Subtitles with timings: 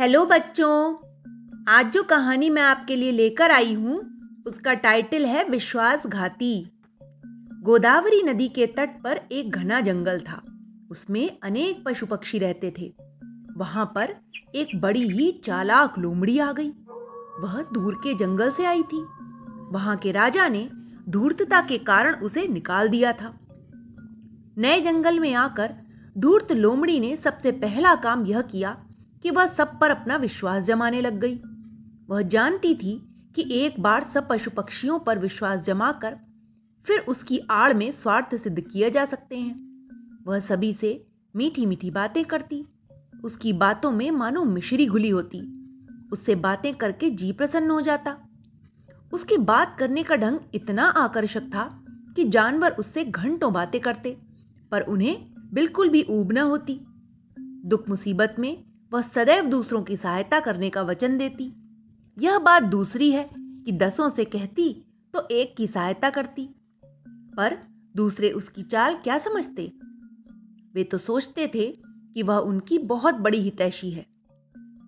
[0.00, 0.96] Hello बच्चों,
[1.68, 3.98] आज जो कहानी मैं आपके लिए लेकर आई हूँ,
[4.46, 6.70] उसका टाइटल है विश्वासघाती।
[7.62, 10.42] गोदावरी नदी के तट पर एक घना जंगल था।
[10.90, 12.94] उसमें अनेक पशु पक्षी रहते थे।
[13.56, 14.16] वहाँ पर
[14.54, 16.70] एक बड़ी ही चालाक लोमड़ी आ गई।
[17.40, 19.06] वह दूर के जंगल से आई थी।
[19.72, 20.70] वहाँ के राजा ने
[21.08, 23.40] धूर्तता के कारण उसे निकाल दिया था।
[24.58, 25.74] नए जंगल में आकर
[26.18, 28.84] धूर्त लोमड़ी ने सबसे पहला काम यह किया
[29.22, 31.40] कि वह सब पर अपना विश्वास जमाने लग गई।
[32.08, 36.16] वह जानती थी कि एक बार सब पशु पक्षियों पर विश्वास जमाकर
[36.86, 39.70] फिर उसकी आड़ में स्वार्थ सिद्ध किया जा सकते हैं।
[40.26, 42.64] वह सभी से मीठी मीठी बातें करती।
[43.24, 45.40] उसकी बातों में मानो मिश्री घुली होती।
[46.12, 48.16] उससे बातें करके जी प्रसन्न हो जाता।
[49.12, 51.84] उसकी बात करने का ढंग इतना आकर्षक था
[52.16, 54.18] कि जानवर उससे घंटों बातें करते,
[54.70, 56.80] पर उन्हें बिल्कुल भी ऊब न होती।
[57.40, 61.52] दुख मुसीबत में वह सदैव दूसरों की सहायता करने का वचन देती।
[62.18, 64.84] यह बात दूसरी है कि दसों से कहती
[65.14, 66.54] तो एक की सहायता करती।
[67.36, 67.58] पर
[67.96, 69.72] दूसरे उसकी चाल क्या समझते?
[70.74, 71.78] वे तो सोचते थे
[72.14, 74.06] कि वह उनकी बहुत बड़ी हितैषी है।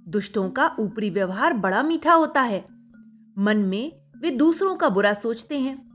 [0.09, 2.67] दुष्टों का ऊपरी व्यवहार बड़ा मीठा होता है।
[3.39, 5.93] मन में वे दूसरों का बुरा सोचते हैं,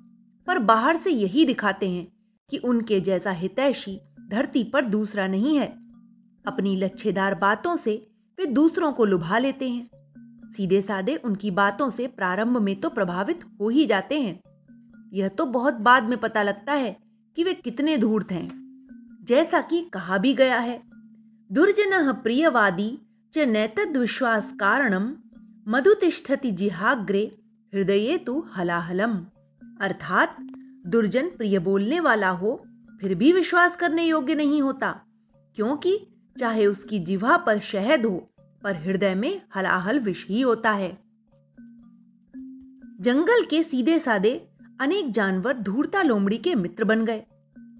[0.47, 2.07] पर बाहर से यही दिखाते हैं
[2.49, 5.86] कि उनके जैसा हितैषी धरती पर दूसरा नहीं है।
[6.47, 8.07] अपनी लच्छेदार बातों से
[8.39, 9.89] वे दूसरों को लुभा लेते हैं।
[10.51, 14.41] सीधे साधे उनकी बातों से प्रारंभ में तो प्रभावित हो ही जाते हैं।
[15.13, 16.97] यह तो बहुत बाद में पता लगता है
[17.35, 18.67] कि वे कितने धूर्त हैं।
[19.23, 20.81] जैसा कि कहा भी गया है,
[21.51, 22.99] दुर्जन प्रियवादी
[23.33, 25.13] च नैतद विश्वास कारणम
[25.67, 27.39] मधुतिष्ठति जिहाग्रे
[27.73, 29.17] हृदय तो हलाहलम।
[29.81, 30.35] अर्थात,
[30.87, 32.63] दुर्जन प्रिय बोलने वाला हो,
[33.01, 35.01] फिर भी विश्वास करने योग्य नहीं होता,
[35.55, 36.07] क्योंकि
[36.39, 38.29] चाहे उसकी जिवा पर शहद हो,
[38.63, 40.97] पर हृदय में हलाहल विष ही होता है।
[43.01, 44.49] जंगल के सीधे साधे
[44.81, 47.23] अनेक जानवर धूर्ता लोमड़ी के मित्र बन गए।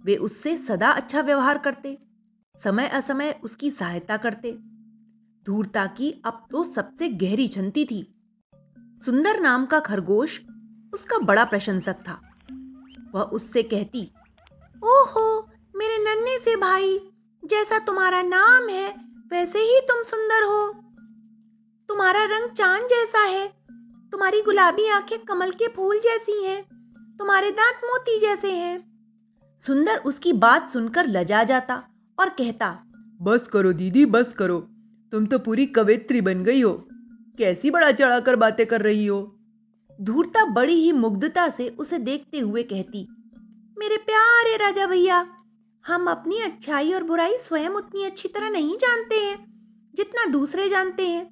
[0.05, 1.97] वे उससे सदा अच्छा व्यवहार करते,
[2.63, 4.51] समय असमय उसकी सहायता करते।
[5.45, 8.15] धूर्ता की अब तो सबसे गहरी छंती थी।
[9.05, 10.41] सुंदर नाम का खरगोश
[10.93, 12.21] उसका बड़ा प्रशंसक था।
[13.13, 14.11] वह उससे कहती,
[14.83, 16.99] ओहो, मेरे नन्हे से भाई
[17.47, 18.87] जैसा तुम्हारा नाम है
[19.31, 20.73] वैसे ही तुम सुंदर हो।
[21.89, 23.47] तुम्हारा रंग चाँद जैसा है।
[24.11, 26.63] तुम्हारी गुलाबी आँखें कमल के फूल जैसी हैं।
[27.19, 28.75] तुम्हारे दांत मोती जैसे हैं।
[29.59, 31.83] सुंदर उसकी बात सुनकर लजा जाता
[32.19, 32.83] और कहता
[33.21, 34.59] बस करो दीदी बस करो।
[35.11, 36.73] तुम तो पूरी कवित्री बन गई हो।
[37.37, 39.39] कैसी बड़ा चढ़ाकर बातें कर रही हो?
[40.01, 43.07] धूर्ता बड़ी ही मुग्धता से उसे देखते हुए कहती
[43.79, 45.36] मेरे प्यारे राजा भैया
[45.87, 49.37] हम अपनी अच्छाई और बुराई स्वयं उतनी अच्छी तरह नहीं जानते हैं,
[49.95, 51.29] जितना दूसरे जानते हैं।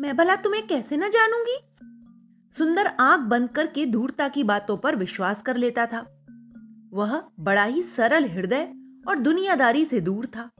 [0.00, 1.56] मैं भला तुम्हें कैसे ना जानूँगी?
[2.58, 6.00] सुंदर आँख बंद करके धूर्ता की बातों पर विश्वास कर लेता था।
[6.92, 8.72] वह बड़ा ही सरल हृदय
[9.08, 10.50] और दुनियादारी से दूर था।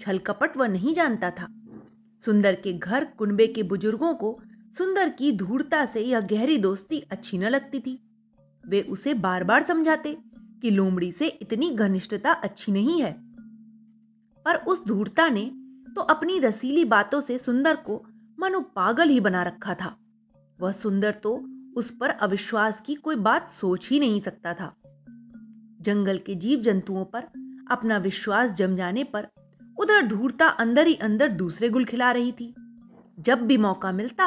[0.00, 1.46] छल कपट वह नहीं जानता था।
[2.24, 4.38] सुंदर के घर कुनबे के बुज़ुर्गों को
[4.78, 7.98] सुंदर की धूर्ता से यह गहरी दोस्ती अच्छी न लगती थी।
[8.68, 10.16] वे उसे बार बार समझाते
[10.62, 13.12] कि लोमड़ी से इतनी घनिष्ठता अच्छी नहीं है।
[14.44, 15.50] पर उस धूर्ता ने
[15.94, 18.06] तो अपनी रसीली बातों से सुंदर को
[18.38, 19.96] मनो पागल ही बना रखा था।
[20.60, 21.44] वह सुंदर तो
[21.76, 24.74] उस पर अविश्वास की कोई बात सोच ही नहीं सकता था।
[25.80, 27.20] जंगल के जीव जंतुओं पर
[27.70, 29.28] अपना विश्वास जम जाने पर
[29.78, 32.54] उधर धूर्ता अंदर ही अंदर दूसरे गुल खिला रही थी।
[33.18, 34.26] जब भी मौका मिलता,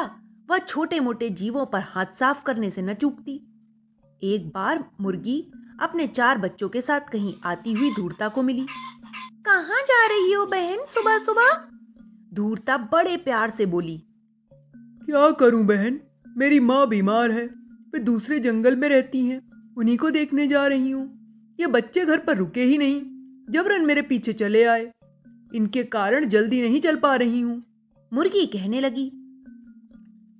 [0.50, 3.32] वह छोटे मोटे जीवों पर हाथ साफ़ करने से न चूकती।
[4.22, 8.66] एक बार मुर्गी अपने चार बच्चों के साथ कहीं आती हुई धूर्ता को मिली।
[9.46, 11.50] कहाँ जा रही हो बहन सुबह सुबह?
[12.34, 14.02] धूर्ता बड़े प्यार से बोली।
[14.52, 16.00] क्या करूँ बहन?
[16.36, 17.46] मेरी माँ बीमार है।
[17.92, 21.20] वे दूसरे जंगल में रहती हैं। उन्हीं को देखने जा रही हूँ।
[21.60, 23.00] ये बच्चे घर पर रुके ही नहीं।
[23.50, 24.92] जबरन मेरे पीछे चले आए।
[25.54, 27.62] इनके कारण जल्दी नहीं चल पा रही हूँ।
[28.12, 29.10] मुर्गी कहने लगी।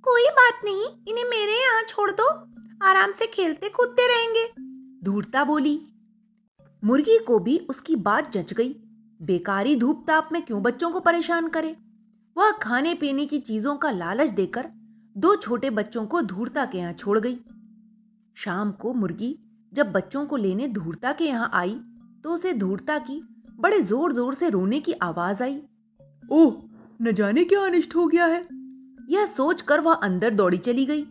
[0.03, 2.29] कोई बात नहीं। इन्हें मेरे यहाँ छोड़ दो।
[2.85, 4.70] आराम से खेलते कूदते रहेंगे।
[5.01, 5.79] धूर्ता बोली।
[6.83, 8.69] मुर्गी को भी उसकी बात जच गई।
[9.19, 11.75] बेकारी धूप ताप में क्यों बच्चों को परेशान करे?
[12.35, 14.69] वह खाने पीने की चीज़ों का लालच देकर
[15.15, 17.37] दो छोटे बच्चों को धूर्ता के यहाँ छोड़ गई।
[18.37, 19.35] शाम को मुर्गी
[19.73, 21.75] जब बच्चों को लेने धूर्ता के यहाँ आई
[22.23, 23.21] तो उसे धूर्ता की
[23.59, 25.61] बड़े ज़ोर ज़ोर से रोने की आवाज़ आई।
[26.23, 26.55] ओह,
[26.99, 28.47] न जाने क्या अनिष्ट हो गया है।
[29.09, 31.03] यह सोचकर वह अंदर दौड़ी चली गई।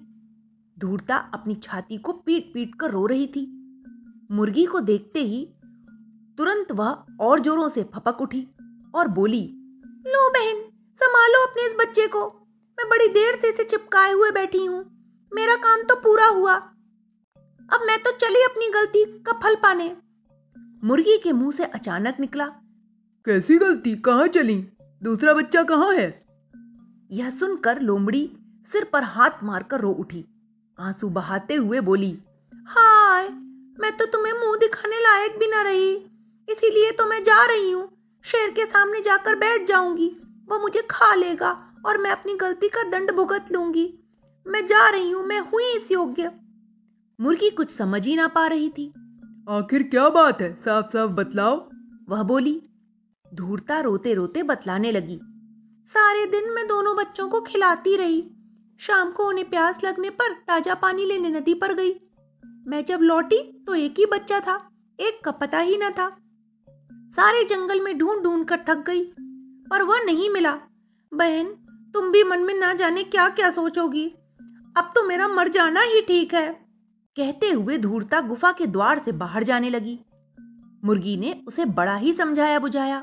[0.76, 3.46] धूर्ता अपनी छाती को पीट पीट कर रो रही थी।
[4.31, 5.44] मुर्गी को देखते ही
[6.38, 8.47] तुरंत वह और जोरों से फपक उठी
[8.94, 9.43] और बोली
[10.06, 10.61] लो बहन
[10.94, 12.27] संभालो अपने इस बच्चे को।
[12.79, 14.79] मैं बड़ी देर से इसे चिपकाए हुए बैठी हूँ।
[15.32, 19.97] मेरा काम तो पूरा हुआ। अब मैं तो चली अपनी गलती का फल पाने।
[20.85, 22.47] मुर्गी के मुँह से अचानक निकला
[23.27, 23.97] कैसी गलती?
[23.97, 24.69] कहाँ चली?
[25.03, 26.09] दूसरा बच्चा कहाँ है?
[27.11, 28.31] यह सुनकर लोमड़ी
[28.73, 30.25] सिर पर हाथ मारकर रो उठी।
[30.81, 32.19] आँसू बहाते हुए बोली
[32.55, 33.29] हाय
[33.81, 35.93] मैं तो तुम्हें मुँह दिखाने लायक भी ना रही।
[36.49, 37.88] इसीलिए तो मैं जा रही हूँ।
[38.25, 40.09] शेर के सामने जाकर बैठ जाऊँगी।
[40.49, 41.50] वो मुझे खा लेगा
[41.87, 43.99] और मैं अपनी गलती का दंड भुगत लूँगी।
[44.47, 46.31] मैं जा रही हूँ मैं हुई इस योग्य।
[47.21, 48.93] मुर्गी कुछ समझ ही ना पा रही थी।
[49.49, 50.55] आखिर क्या बात है?
[50.55, 51.56] साफ़ साफ़ बतलाओ।
[52.09, 52.62] वह बोली
[53.35, 55.21] धूरता रोते रोते बतलाने लगी।
[55.94, 58.31] सारे दिन मैं दोनों बच्चों को खिलाती रही।
[58.81, 61.91] शाम को उन्हें प्यास लगने पर ताज़ा पानी लेने नदी पर गई।
[62.66, 64.56] मैं जब लौटी तो एक ही बच्चा था,
[64.98, 66.08] एक का पता ही न था।
[67.10, 69.02] सारे जंगल में ढूंढ ढूंढ कर थक गई,
[69.70, 70.52] पर वह नहीं मिला।
[71.12, 71.46] बहन,
[71.94, 74.06] तुम भी मन में ना जाने क्या क्या सोचोगी।
[74.76, 76.48] अब तो मेरा मर जाना ही ठीक है।
[77.16, 79.98] कहते हुए धूरता गुफा के द्वार से बाहर जाने लगी।
[80.84, 83.02] मुर्गी ने उसे बड़ा ही समझाया बुझाया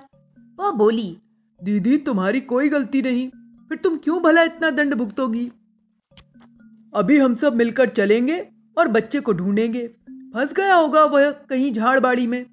[0.59, 1.17] वह बोली,
[1.59, 3.29] दीदी, तुम्हारी कोई गलती नहीं।
[3.69, 5.45] फिर तुम क्यों भला इतना दंड भुगतोगी?
[6.93, 8.37] अभी हम सब मिलकर चलेंगे
[8.77, 9.87] और बच्चे को ढूंढेंगे।
[10.33, 12.45] फंस गया होगा वह कहीं झाड़बाड़ी में।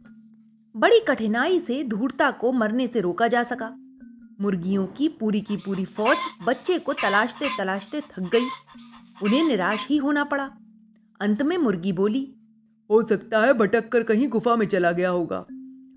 [0.76, 3.74] बड़ी कठिनाई से धूर्ता को मरने से रोका जा सका।
[4.40, 6.16] मुर्गियों की पूरी की पूरी फौज
[6.46, 8.46] बच्चे को तलाशते तलाशते थक गई।
[9.22, 10.50] उन्हें निराश ही होना पड़ा।
[11.20, 12.34] अंत में मुर्गी बोली,
[12.90, 15.38] हो सकता है भटक कर कहीं गुफा में चला गया होगा।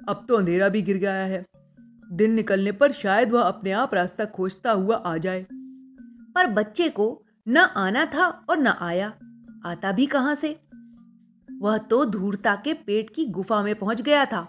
[0.10, 1.46] अब तो अंधेरा भी गिर गया है।
[2.12, 5.46] दिन निकलने पर शायद वह अपने आप रास्ता खोजता हुआ आ जाए।
[6.36, 9.14] पर बच्चे को न आना था और न आया।
[9.68, 10.50] आता भी कहाँ से?
[11.50, 14.42] वह तो धूर्ता के पेट की गुफा में पहुँच गया था।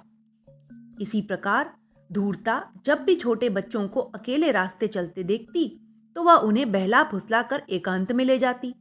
[1.00, 1.72] इसी प्रकार
[2.10, 5.68] धूर्ता जब भी छोटे बच्चों को अकेले रास्ते चलते देखती
[6.16, 8.74] तो वह उन्हें बहला फुसला कर एकांत में ले जाती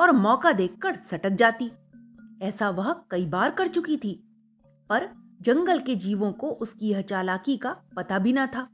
[0.00, 1.70] और मौका देखकर सटक जाती।
[2.42, 4.12] ऐसा वह कई बार कर चुकी थी,
[4.90, 5.08] पर
[5.42, 8.66] जंगल के जीवों को उसकी यह चालाकी का पता भी ना था।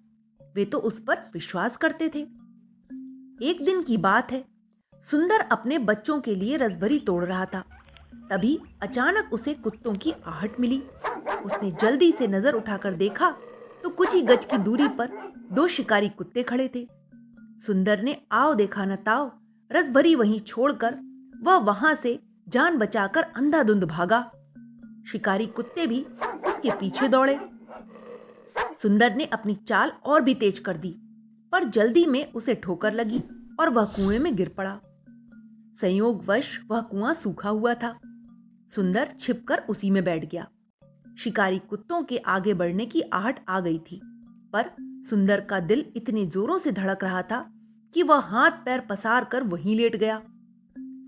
[0.54, 2.20] वे तो उस पर विश्वास करते थे।
[3.40, 4.44] एक दिन की बात है
[5.04, 7.62] सुंदर अपने बच्चों के लिए रसभरी तोड़ रहा था।
[8.30, 10.82] तभी अचानक उसे कुत्तों की आहट मिली।
[11.44, 13.30] उसने जल्दी से नज़र उठाकर देखा
[13.82, 15.10] तो कुछ ही गज की दूरी पर
[15.52, 16.86] दो शिकारी कुत्ते खड़े थे।
[17.60, 19.30] सुंदर ने आओ देखा न ताओ,
[19.70, 20.98] रसभरी वहीं छोड़कर
[21.42, 22.18] वह वहाँ से
[22.48, 24.20] जान बचाकर अंधाधुंध भागा।
[25.12, 26.00] शिकारी कुत्ते भी
[26.46, 27.38] उसके पीछे दौड़े।
[28.82, 30.90] सुंदर ने अपनी चाल और भी तेज कर दी,
[31.52, 33.22] पर जल्दी में उसे ठोकर लगी।
[33.60, 34.80] और वह कुएँ में गिर पड़ा।
[35.80, 37.98] संयोगवश वह कुआँ सूखा हुआ था।
[38.74, 40.48] सुंदर छिपकर उसी में बैठ गया।
[41.18, 44.00] शिकारी कुत्तों के आगे बढ़ने की आहट आ गई थी,
[44.52, 47.52] पर सुंदर का दिल इतने जोरों से धड़क रहा था
[47.94, 50.22] कि वह हाथ पैर पसार कर वहीं लेट गया।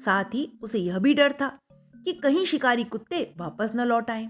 [0.04, 1.58] साथ ही उसे यह भी डर था
[2.04, 4.26] कि कहीं शिकारी कुत्ते वापस न लौट आए।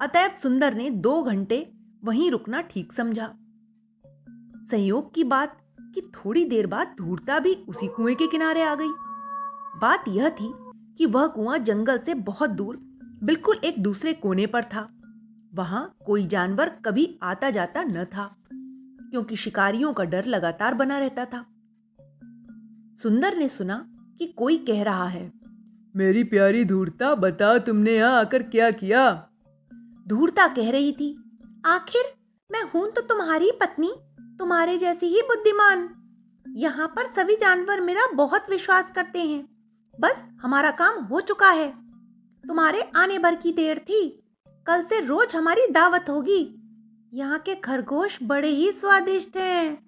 [0.00, 1.72] अतएव सुंदर ने दो घंटे
[2.04, 3.26] वहीं रुकना ठीक समझा।
[4.70, 5.60] संयोग की बात
[5.98, 8.90] कि थोड़ी देर बाद धूर्ता भी उसी कुएँ के किनारे आ गई।
[9.80, 10.52] बात यह थी
[10.98, 12.76] कि वह कुआँ जंगल से बहुत दूर
[13.22, 14.88] बिल्कुल एक दूसरे कोने पर था।
[15.54, 21.24] वहाँ कोई जानवर कभी आता जाता न था क्योंकि शिकारियों का डर लगातार बना रहता
[21.24, 21.46] था।
[23.02, 23.86] सुंदर ने सुना
[24.18, 25.32] कि कोई कह रहा है
[25.96, 29.28] मेरी प्यारी धूर्ता बताओ तुमने यहाँ आकर क्या किया?
[30.08, 31.18] धूर्ता कह रही थी
[31.66, 32.04] आखिर
[32.50, 33.92] मैं हूँ तो तुम्हारी पत्नी?
[34.38, 35.88] तुम्हारे जैसी ही बुद्धिमान।
[36.46, 39.46] यहाँ पर सभी जानवर मेरा बहुत विश्वास करते हैं।
[40.00, 41.70] बस हमारा काम हो चुका है।
[42.44, 44.04] तुम्हारे आने भर की देर थी।
[44.66, 46.40] कल से रोज हमारी दावत होगी।
[47.12, 49.78] यहाँ के खरगोश बड़े ही स्वादिष्ट हैं।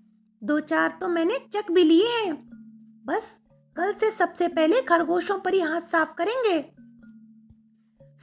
[0.43, 2.35] दो चार तो मैंने चक भी लिए हैं।
[3.07, 3.35] बस
[3.77, 6.61] कल से सबसे पहले खरगोशों पर ही हाथ साफ़ करेंगे।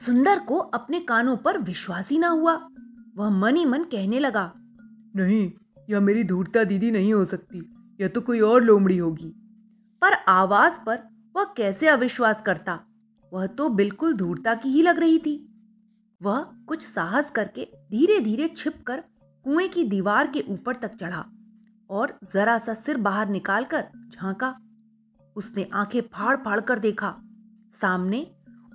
[0.00, 2.54] सुंदर को अपने कानों पर विश्वास ही ना हुआ।
[3.16, 4.52] वह मन ही मन कहने लगा,
[5.16, 5.50] नहीं
[5.90, 7.62] यह मेरी धूर्ता दीदी नहीं हो सकती
[8.00, 9.28] यह तो कोई और लोमड़ी होगी।
[10.02, 10.98] पर आवाज़ पर
[11.36, 12.80] वह कैसे अविश्वास करता,
[13.32, 15.44] वह तो बिल्कुल धूर्ता की ही लग रही थी।
[16.22, 19.00] वह कुछ साहस करके धीरे धीरे छिपकर
[19.44, 21.24] कुएँ की दीवार के ऊपर तक चढ़ा
[21.90, 24.58] और जरा सा सिर बाहर निकालकर झांका।
[25.36, 27.14] उसने आँखें फाड़ फाड़ कर देखा।
[27.82, 28.30] सामने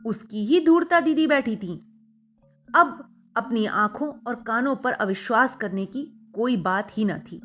[0.06, 1.74] उसकी ही धूर्ता दीदी बैठी थी।
[2.76, 7.42] अब अपनी आँखों और कानों पर अविश्वास करने की कोई बात ही न थी।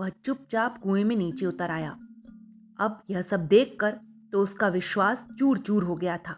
[0.00, 1.90] वह चुपचाप कुएँ में नीचे उतर आया।
[2.78, 3.98] अब यह सब देखकर
[4.32, 6.36] तो उसका विश्वास चूर चूर हो गया था।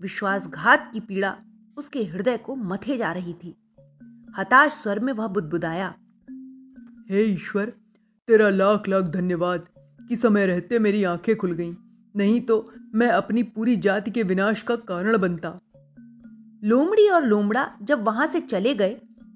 [0.00, 1.36] विश्वासघात की पीड़ा
[1.76, 3.54] उसके हृदय को मथे जा रही थी।
[4.36, 5.94] हताश स्वर में वह बुदबुदाया,
[7.10, 7.72] हे ईश्वर,
[8.28, 9.66] तेरा लाख लाख धन्यवाद
[10.08, 11.74] कि समय रहते मेरी आँखें खुल गईं।
[12.16, 15.58] नहीं तो मैं अपनी पूरी जाति के विनाश का कारण बनता।
[16.64, 18.94] लोमड़ी और लोमड़ा जब वहाँ से चले गए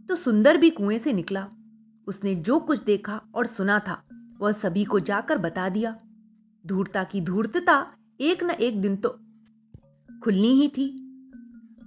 [0.08, 1.48] तो सुंदर भी कुएँ से निकला।
[2.06, 4.02] उसने जो कुछ देखा और सुना था,
[4.40, 5.96] वह सभी को जाकर बता दिया।
[6.64, 7.86] धूर्ता की धूर्तता
[8.20, 9.08] एक न एक दिन तो
[10.10, 10.88] खुलनी ही थी।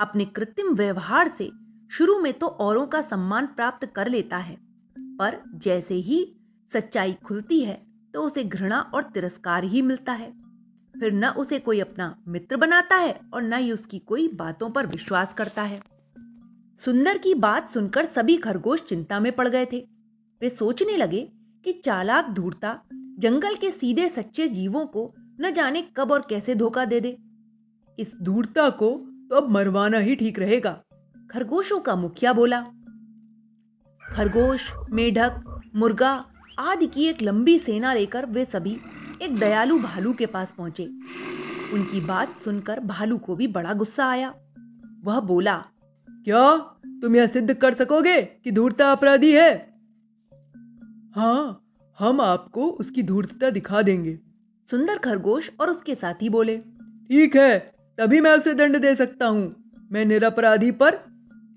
[0.02, 1.50] अपने कृत्रिम व्यवहार से
[1.92, 4.58] शुरू में तो औरों का सम्मान प्राप्त कर लेता है,
[4.96, 6.26] पर जैसे ही
[6.72, 7.82] सच्चाई खुलती है
[8.14, 10.32] तो उसे घृणा और तिरस्कार ही मिलता है।
[10.96, 14.88] फिर न उसे कोई अपना मित्र बनाता है और न ही उसकी कोई बातों पर
[14.88, 15.82] विश्वास करता है।
[16.82, 19.80] सुंदर की बात सुनकर सभी खरगोश चिंता में पड़ गए थे।
[20.42, 21.28] वे सोचने लगे
[21.66, 22.80] कि चालाक धूर्ता
[23.20, 27.18] जंगल के सीधे सच्चे जीवों को न जाने कब और कैसे धोखा दे दे।
[27.98, 28.90] इस धूर्ता को
[29.30, 30.72] तो अब मरवाना ही ठीक रहेगा,
[31.30, 32.62] खरगोशों का मुखिया बोला।
[34.04, 36.12] खरगोश, मेढक, मुर्गा
[36.60, 38.78] आदि की एक लंबी सेना लेकर वे सभी
[39.22, 40.86] एक दयालु भालू के पास पहुँचे।
[41.74, 44.34] उनकी बात सुनकर भालू को भी बड़ा गुस्सा आया।
[45.04, 45.56] वह बोला,
[46.08, 46.58] क्या?
[47.02, 49.69] तुम यह सिद्ध कर सकोगे कि धूर्ता अपराधी है?
[51.20, 51.66] हाँ
[52.00, 54.20] हम आपको उसकी धूर्तता दिखा देंगे।
[54.70, 57.60] सुंदर खरगोश और उसके साथी बोले, ठीक है,
[57.98, 61.00] तभी मैं उसे दंड दे सकता हूँ। मैं निरपराधी पर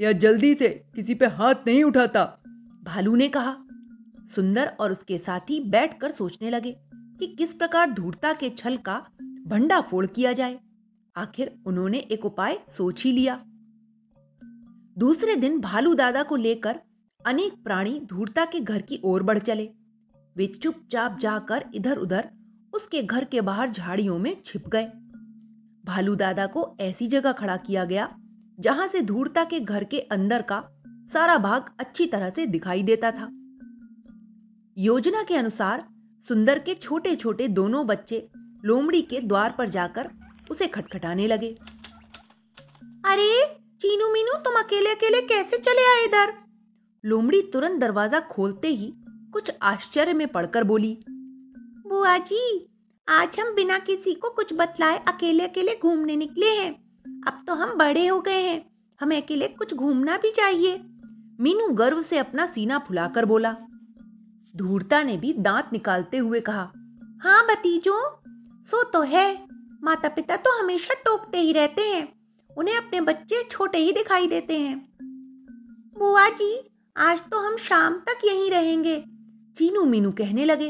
[0.00, 2.24] या जल्दी से किसी पे हाथ नहीं उठाता।
[2.84, 3.56] भालू ने कहा।
[4.34, 9.02] सुंदर और उसके साथी बैठकर सोचने लगे कि किस प्रकार धूर्ता के छल का
[9.46, 10.60] भंडाफोड़ किया जाए।
[11.16, 13.42] आखिर उन्होंने एक उपाय सोच ही लिया।
[14.98, 16.80] दूसरे दिन भालू दादा को लेकर
[17.26, 19.68] अनेक प्राणी धूर्ता के घर की ओर बढ़ चले।
[20.36, 22.28] वे चुपचाप जाकर इधर उधर
[22.72, 24.84] उसके घर के बाहर झाड़ियों में छिप गए।
[25.84, 28.08] भालू दादा को ऐसी जगह खड़ा किया गया,
[28.58, 30.62] जहाँ से धूर्ता के घर के अंदर का
[31.12, 33.28] सारा भाग अच्छी तरह से दिखाई देता था।
[34.76, 35.84] योजना के अनुसार
[36.26, 38.26] सुंदर के छोटे छोटे दोनों बच्चे
[38.64, 40.10] लोमड़ी के द्वार पर जाकर
[40.50, 41.54] उसे खटखटाने लगे।
[43.04, 43.44] अरे
[43.80, 46.41] चीनू मीनू तुम अकेले अकेले कैसे चले आए इधर?
[47.04, 48.92] लोमड़ी तुरंत दरवाज़ा खोलते ही
[49.32, 50.98] कुछ आश्चर्य में पड़कर बोली,
[51.86, 52.68] बुआ जी,
[53.08, 56.70] आज हम बिना किसी को कुछ बतलाए अकेले अकेले घूमने निकले हैं।
[57.26, 58.64] अब तो हम बड़े हो गए हैं।
[59.00, 60.76] हमें अकेले कुछ घूमना भी चाहिए।
[61.40, 63.52] मीनू गर्व से अपना सीना फुलाकर बोला।
[64.54, 66.70] धूर्ता ने भी दांत निकालते हुए कहा
[67.22, 68.00] हाँ भतीजो,
[68.66, 69.46] सो तो है।
[69.82, 72.08] माता पिता तो हमेशा टोकते ही रहते हैं।
[72.56, 74.76] उन्हें अपने बच्चे छोटे ही दिखाई देते हैं।
[75.98, 76.54] बुआ जी
[76.96, 78.96] आज तो हम शाम तक यहीं रहेंगे
[79.56, 80.68] चीनू मीनू कहने लगे।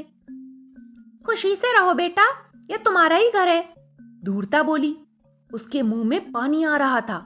[1.24, 2.24] खुशी से रहो बेटा
[2.70, 3.62] यह तुम्हारा ही घर है,
[4.24, 4.94] धूर्ता बोली।
[5.50, 7.18] उसके मुँह में पानी आ रहा था।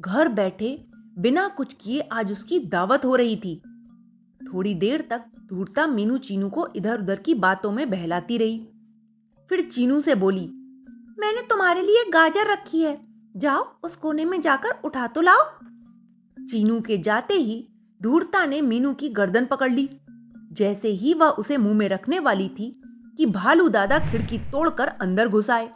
[0.00, 0.70] घर बैठे
[1.18, 3.56] बिना कुछ किए आज उसकी दावत हो रही थी।
[4.40, 8.58] थोड़ी देर तक धूर्ता मीनू चीनू को इधर उधर की बातों में बहलाती रही।
[9.50, 10.46] फिर चीनू से बोली,
[11.18, 13.00] मैंने तुम्हारे लिए गाजर रखी है,
[13.36, 15.50] जाओ उस कोने में जाकर उठा तो लाओ।
[16.36, 17.66] चीनू के जाते ही
[18.02, 19.88] धूर्ता ने मीनू की गर्दन पकड़ ली।
[20.52, 22.80] जैसे ही वह उसे मुँह में रखने वाली थी
[23.18, 25.68] कि भालू दादा खिड़की तोड़कर अंदर घुस आए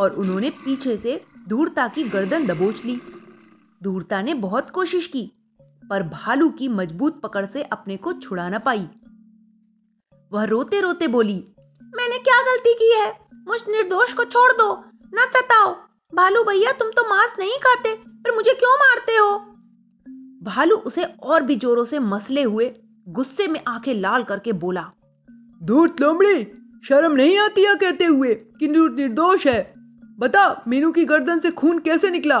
[0.00, 3.00] और उन्होंने पीछे से धूर्ता की गर्दन दबोच ली।
[3.82, 5.32] धूर्ता ने बहुत कोशिश की,
[5.90, 8.88] पर भालू की मज़बूत पकड़ से अपने को छुड़ा ना पाई।
[10.32, 11.44] वह रोते रोते बोली,
[11.82, 13.12] मैंने क्या गलती की है?
[13.48, 14.72] मुझ निर्दोष को छोड़ दो,
[15.14, 15.74] न सताओ
[16.12, 19.55] भालू भैया, तुम तो मांस नहीं खाते, पर मुझे क्यों मारते हो?
[20.46, 22.74] भालू उसे और भी जोरों से मसले हुए
[23.08, 24.82] गुस्से में आँखें लाल करके बोला
[25.60, 26.44] धूत लोमड़ी
[26.84, 29.74] शर्म नहीं आती है कहते हुए कि निर्दोष है।
[30.18, 32.38] बता मीनू की गर्दन से खून कैसे निकला?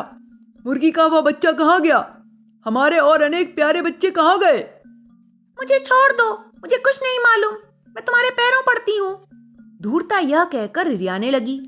[0.64, 1.98] मुर्गी का वह बच्चा कहाँ गया?
[2.66, 4.58] हमारे और अनेक प्यारे बच्चे कहाँ गए?
[5.58, 7.54] मुझे छोड़ दो मुझे कुछ नहीं मालूम
[7.96, 9.14] मैं तुम्हारे पैरों पड़ती हूँ।
[9.82, 11.58] धूर्ता यह कहकर रियाने लगी।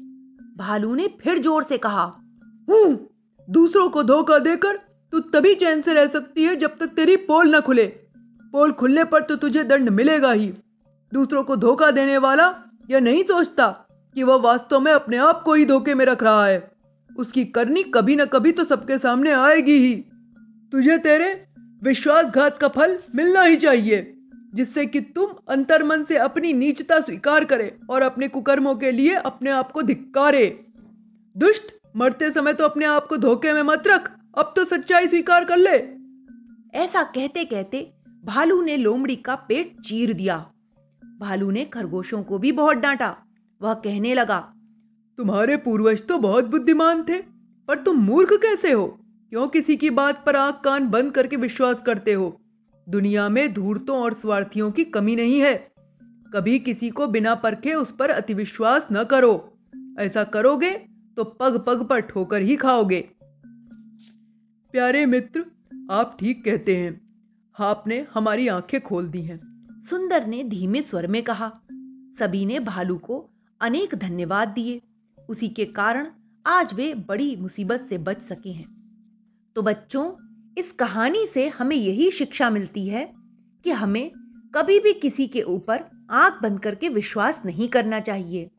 [0.59, 2.05] भालू ने फिर ज़ोर से कहा
[2.69, 3.09] हूँ
[3.49, 4.79] दूसरों को धोखा देकर
[5.13, 7.87] तू तभी चैन से रह सकती है जब तक तेरी पोल न खुले।
[8.53, 10.53] पोल खुलने पर तो तुझे दंड मिलेगा ही।
[11.13, 12.55] दूसरों को धोखा देने वाला
[12.91, 13.67] यह नहीं सोचता
[14.17, 16.71] कि वह वास्तव में अपने आप को ही धोखे में रख रहा है।
[17.11, 19.95] उसकी करनी कभी न कभी तो सबके सामने आएगी ही।
[20.73, 21.33] तुझे तेरे
[21.83, 24.15] विश्वासघात का फल मिलना ही चाहिए,
[24.55, 29.51] जिससे कि तुम अंतर्मन से अपनी नीचता स्वीकार करे और अपने कुकर्मों के लिए अपने
[29.51, 30.47] आप को धिक्कारे।
[31.37, 35.45] दुष्ट मरते समय तो अपने आप को धोखे में मत रख। अब तो सच्चाई स्वीकार
[35.45, 35.77] कर ले।
[36.75, 37.81] ऐसा कहते कहते
[38.25, 40.37] भालू ने लोमड़ी का पेट चीर दिया।
[41.21, 43.17] भालू ने खरगोशों को भी बहुत डांटा।
[43.61, 44.39] वह कहने लगा
[45.19, 47.19] तुम्हारे पूर्वज तो बहुत बुद्धिमान थे
[47.69, 48.87] पर तुम मूर्ख कैसे हो?
[49.33, 52.37] क्यों किसी की बात पर आँख कान बंद करके विश्वास करते हो?
[52.87, 55.55] दुनिया में धूर्तों और स्वार्थियों की कमी नहीं है।
[56.35, 59.35] कभी किसी को बिना परखे उस पर अतिविश्वास न करो।
[60.01, 60.71] ऐसा करोगे
[61.17, 63.09] तो पग पग पर ठोकर ही खाओगे।
[64.73, 65.45] प्यारे मित्र,
[65.91, 67.01] आप ठीक कहते हैं।
[67.61, 69.41] आपने हमारी आँखें खोल दी हैं।
[69.91, 71.49] सुंदर ने धीमे स्वर में कहा।
[72.19, 74.83] सभी ने भालू को अनेक धन्यवाद दिए।
[75.29, 76.07] उसी के कारण
[76.47, 78.69] आज वे बड़ी मुसीबत से बच सके हैं।
[79.57, 80.13] तो बच्चों,
[80.59, 83.13] इस कहानी से हमें यही शिक्षा मिलती है
[83.65, 84.11] कि हमें
[84.55, 88.51] कभी भी किसी के ऊपर आँख बंद करके विश्वास नहीं करना चाहिए।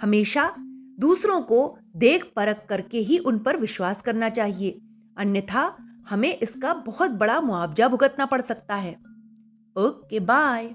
[0.00, 0.54] हमेशा
[0.98, 4.80] दूसरों को देख परख करके ही उन पर विश्वास करना चाहिए।
[5.18, 5.76] अन्यथा
[6.10, 8.92] हमें इसका बहुत बड़ा मुआवजा भुगतना पड़ सकता है।
[9.76, 10.74] Okay bye.